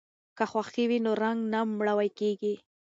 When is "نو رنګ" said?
1.05-1.39